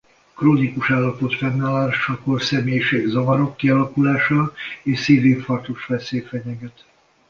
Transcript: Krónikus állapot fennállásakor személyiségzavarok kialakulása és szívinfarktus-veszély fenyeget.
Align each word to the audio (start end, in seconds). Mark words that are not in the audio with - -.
Krónikus 0.33 0.91
állapot 0.91 1.35
fennállásakor 1.35 2.41
személyiségzavarok 2.41 3.57
kialakulása 3.57 4.53
és 4.83 4.99
szívinfarktus-veszély 4.99 6.19
fenyeget. 6.21 6.83